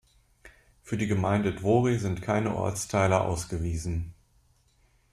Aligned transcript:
Für 0.81 0.97
die 0.97 1.05
Gemeinde 1.05 1.53
Dvory 1.53 1.99
sind 1.99 2.23
keine 2.23 2.55
Ortsteile 2.55 3.21
ausgewiesen. 3.21 4.15